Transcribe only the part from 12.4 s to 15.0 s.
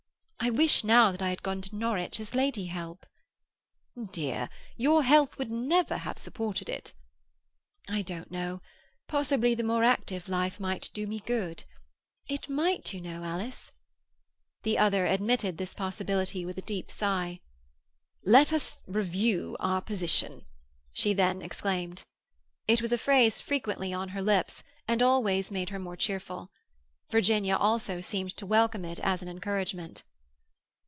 might, you know, Alice." The